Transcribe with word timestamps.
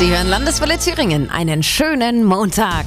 Sie 0.00 0.08
hören 0.08 0.28
Landeswelle 0.28 0.78
Thüringen. 0.78 1.28
Einen 1.28 1.62
schönen 1.62 2.24
Montag. 2.24 2.86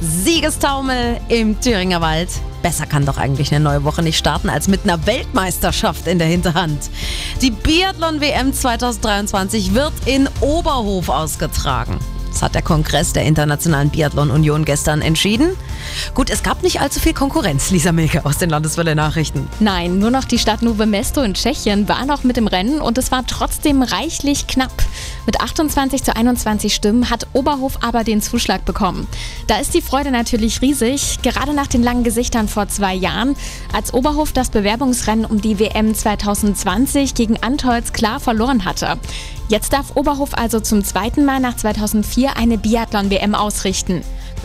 Siegestaumel 0.00 1.20
im 1.28 1.60
Thüringer 1.60 2.00
Wald. 2.00 2.30
Besser 2.62 2.86
kann 2.86 3.04
doch 3.04 3.18
eigentlich 3.18 3.54
eine 3.54 3.62
neue 3.62 3.84
Woche 3.84 4.02
nicht 4.02 4.16
starten 4.16 4.48
als 4.48 4.66
mit 4.66 4.84
einer 4.84 5.04
Weltmeisterschaft 5.04 6.06
in 6.06 6.18
der 6.18 6.26
Hinterhand. 6.26 6.88
Die 7.42 7.50
Biathlon-WM 7.50 8.54
2023 8.54 9.74
wird 9.74 9.92
in 10.06 10.26
Oberhof 10.40 11.10
ausgetragen. 11.10 11.98
Das 12.32 12.40
hat 12.40 12.54
der 12.54 12.62
Kongress 12.62 13.12
der 13.12 13.24
Internationalen 13.24 13.90
Biathlon 13.90 14.30
Union 14.30 14.64
gestern 14.64 15.02
entschieden. 15.02 15.50
Gut, 16.14 16.30
es 16.30 16.42
gab 16.42 16.62
nicht 16.62 16.80
allzu 16.80 16.98
viel 16.98 17.12
Konkurrenz, 17.12 17.70
Lisa 17.72 17.92
Milke 17.92 18.24
aus 18.24 18.38
den 18.38 18.48
Landeswelle 18.48 18.94
Nachrichten. 18.94 19.48
Nein, 19.60 19.98
nur 19.98 20.10
noch 20.10 20.24
die 20.24 20.38
Stadt 20.38 20.62
Nove 20.62 20.86
Mesto 20.86 21.20
in 21.20 21.34
Tschechien 21.34 21.90
war 21.90 22.06
noch 22.06 22.24
mit 22.24 22.38
im 22.38 22.46
Rennen 22.46 22.80
und 22.80 22.96
es 22.96 23.12
war 23.12 23.26
trotzdem 23.26 23.82
reichlich 23.82 24.46
knapp. 24.46 24.72
Mit 25.26 25.40
28 25.40 26.02
zu 26.02 26.14
21 26.14 26.74
Stimmen 26.74 27.08
hat 27.08 27.26
Oberhof 27.32 27.78
aber 27.80 28.04
den 28.04 28.20
Zuschlag 28.20 28.64
bekommen. 28.64 29.06
Da 29.46 29.58
ist 29.58 29.74
die 29.74 29.80
Freude 29.80 30.10
natürlich 30.10 30.60
riesig, 30.60 31.20
gerade 31.22 31.54
nach 31.54 31.66
den 31.66 31.82
langen 31.82 32.04
Gesichtern 32.04 32.48
vor 32.48 32.68
zwei 32.68 32.94
Jahren, 32.94 33.34
als 33.72 33.94
Oberhof 33.94 34.32
das 34.32 34.50
Bewerbungsrennen 34.50 35.24
um 35.24 35.40
die 35.40 35.58
WM 35.58 35.94
2020 35.94 37.14
gegen 37.14 37.42
Antolz 37.42 37.92
klar 37.92 38.20
verloren 38.20 38.64
hatte. 38.64 38.98
Jetzt 39.48 39.72
darf 39.72 39.96
Oberhof 39.96 40.34
also 40.34 40.60
zum 40.60 40.84
zweiten 40.84 41.24
Mal 41.24 41.40
nach 41.40 41.56
2004 41.56 42.36
eine 42.36 42.58
Biathlon-WM 42.58 43.34
ausrichten. 43.34 44.02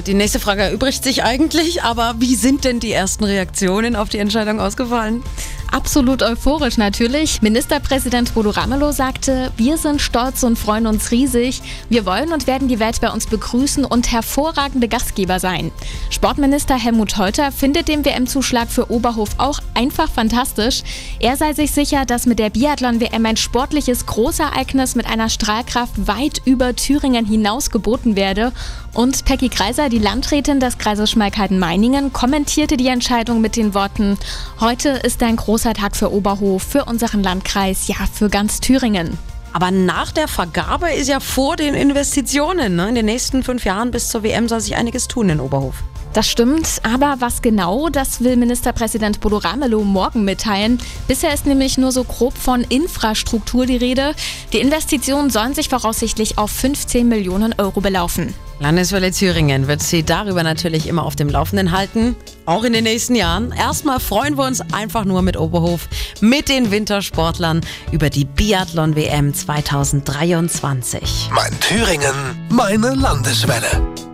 Die 0.08 0.14
nächste 0.14 0.40
Frage 0.40 0.62
erübrigt 0.64 1.04
sich 1.04 1.24
eigentlich, 1.24 1.84
aber 1.84 2.16
wie 2.20 2.36
sind 2.36 2.64
denn 2.64 2.80
die 2.80 2.94
ersten 2.94 3.26
Reaktionen 3.26 3.98
auf 3.98 4.08
die 4.08 4.20
Entscheidung 4.20 4.62
ausgefallen? 4.62 5.24
Absolut 5.72 6.24
euphorisch 6.24 6.78
natürlich. 6.78 7.44
Ministerpräsident 7.44 8.34
Bodo 8.34 8.50
Ramelow 8.50 8.92
sagte, 8.92 9.52
wir 9.56 9.78
sind 9.78 10.02
stolz 10.02 10.42
und 10.42 10.58
freuen 10.58 10.88
uns 10.88 11.12
riesig. 11.12 11.62
Wir 11.90 12.08
wollen 12.08 12.34
und 12.34 12.48
werden 12.48 12.68
die 12.68 12.80
Welt 12.80 13.00
bei 13.02 13.12
uns 13.12 13.28
begrüßen 13.28 13.86
und 13.86 14.12
hervorragende 14.12 14.88
Gastgeber 14.88 15.40
sein. 15.40 15.72
Sportminister 16.10 16.76
Helmut 16.76 17.18
Holter 17.18 17.52
findet 17.52 17.88
den 17.88 18.04
WM-Zuschlag 18.04 18.70
für 18.70 18.90
Oberhof 18.90 19.30
auch 19.38 19.60
einfach 19.76 20.10
fantastisch. 20.10 20.82
Er 21.20 21.38
sei 21.38 21.54
sich 21.54 21.72
sicher, 21.72 22.06
dass 22.06 22.26
mit 22.26 22.40
der 22.40 22.50
Biathlon-WM 22.50 23.26
ein 23.26 23.38
sportliches 23.38 24.08
Großereignis 24.08 24.96
mit 24.96 25.06
einer 25.06 25.30
Strahlkraft 25.30 26.08
weit 26.08 26.42
über 26.46 26.76
Thüringen 26.76 27.26
hinaus 27.26 27.70
geboten 27.70 28.16
werde. 28.16 28.54
Und 28.96 29.24
Peggy 29.24 29.50
Kreiser, 29.50 29.90
die 29.90 30.00
Landrätin 30.00 30.60
des 30.60 30.80
Kreises 30.80 31.12
Schmalkalden-Meiningen, 31.12 32.12
kommentierte 32.12 32.76
die 32.76 32.88
Entscheidung 32.88 33.40
mit 33.40 33.56
den 33.56 33.76
Worten, 33.76 34.18
heute 34.60 34.90
ist 34.90 35.22
ein 35.22 35.36
großer 35.36 35.59
großer 35.60 35.74
Tag 35.74 35.98
für 35.98 36.14
Oberhof, 36.14 36.64
für 36.64 36.86
unseren 36.86 37.22
Landkreis, 37.22 37.90
ja, 37.90 37.98
für 38.14 38.30
ganz 38.30 38.62
Thüringen. 38.62 39.18
Aber 39.52 39.72
nach 39.72 40.14
der 40.14 40.30
Vergabe 40.30 40.94
ist 40.94 41.10
ja 41.10 41.20
vor 41.20 41.58
den 41.58 41.74
Investitionen. 41.74 42.78
Ne? 42.78 42.88
In 42.88 42.96
den 42.96 43.06
nächsten 43.06 43.44
fünf 43.44 43.66
Jahren 43.66 43.92
bis 43.92 44.08
zur 44.08 44.24
WM 44.24 44.48
soll 44.48 44.62
sich 44.62 44.78
einiges 44.78 45.10
tun 45.10 45.28
in 45.28 45.42
Oberhof. 45.42 45.76
Das 46.14 46.30
stimmt, 46.30 46.80
aber 46.84 47.18
was 47.20 47.42
genau, 47.42 47.90
das 47.90 48.24
will 48.24 48.38
Ministerpräsident 48.38 49.20
Bodo 49.20 49.36
Ramelow 49.36 49.84
morgen 49.84 50.24
mitteilen. 50.24 50.80
Bisher 51.10 51.34
ist 51.34 51.46
nämlich 51.46 51.78
nur 51.78 51.92
so 51.92 52.06
grob 52.06 52.38
von 52.38 52.62
Infrastruktur 52.62 53.66
die 53.66 53.76
Rede. 53.76 54.16
Die 54.54 54.60
Investitionen 54.60 55.30
sollen 55.30 55.56
sich 55.56 55.68
voraussichtlich 55.68 56.38
auf 56.38 56.52
15 56.52 57.06
Millionen 57.06 57.54
Euro 57.58 57.82
belaufen. 57.82 58.34
Landeswelle 58.62 59.12
Thüringen 59.12 59.68
wird 59.68 59.82
Sie 59.82 60.04
darüber 60.04 60.44
natürlich 60.44 60.88
immer 60.88 61.06
auf 61.06 61.16
dem 61.16 61.30
Laufenden 61.30 61.72
halten, 61.72 62.18
auch 62.46 62.66
in 62.66 62.74
den 62.74 62.84
nächsten 62.84 63.16
Jahren. 63.16 63.54
Erstmal 63.54 64.02
freuen 64.02 64.38
wir 64.38 64.46
uns 64.46 64.60
einfach 64.74 65.06
nur 65.06 65.22
mit 65.22 65.38
Oberhof, 65.38 65.88
mit 66.20 66.50
den 66.50 66.70
Wintersportlern 66.70 67.62
über 67.94 68.10
die 68.10 68.26
Biathlon-WM 68.26 69.34
2023. 69.34 71.30
Mein 71.32 71.58
Thüringen, 71.62 72.14
meine 72.50 72.96
Landeswelle. 72.96 74.09